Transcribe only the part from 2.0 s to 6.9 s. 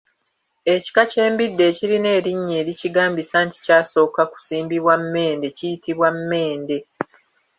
erinnya erikigambisa nti kyasooka kusimbibwa Mmende kiyitibwa Mmende